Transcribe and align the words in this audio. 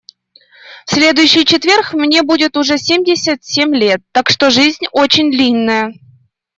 В 0.87 0.93
следующий 0.93 1.45
четверг 1.45 1.93
мне 1.93 2.23
будет 2.23 2.57
уже 2.57 2.79
семьдесят 2.79 3.43
семь 3.43 3.75
лет, 3.75 4.01
так 4.13 4.29
что 4.31 4.49
жизнь 4.49 4.85
очень 4.91 5.29
длинная. 5.29 5.93